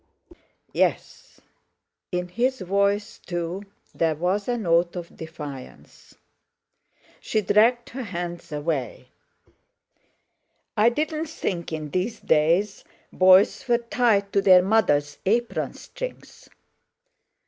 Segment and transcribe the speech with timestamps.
[0.73, 1.39] "Yes."
[2.11, 3.61] In his voice, too,
[3.93, 6.15] there was a note of defiance.
[7.19, 9.09] She dragged her hands away.
[10.75, 12.83] "I didn't think in these days
[13.13, 16.49] boys were tied to their mothers' apron strings."